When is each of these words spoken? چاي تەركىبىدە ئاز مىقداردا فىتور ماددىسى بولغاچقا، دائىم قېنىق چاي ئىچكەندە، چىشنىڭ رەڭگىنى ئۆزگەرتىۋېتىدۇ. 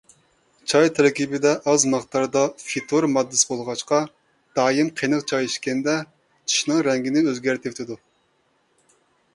چاي 0.71 0.87
تەركىبىدە 0.99 1.51
ئاز 1.71 1.83
مىقداردا 1.91 2.41
فىتور 2.69 3.07
ماددىسى 3.17 3.45
بولغاچقا، 3.51 4.01
دائىم 4.61 4.91
قېنىق 5.03 5.23
چاي 5.33 5.47
ئىچكەندە، 5.51 5.97
چىشنىڭ 6.53 6.83
رەڭگىنى 6.91 7.27
ئۆزگەرتىۋېتىدۇ. 7.33 8.03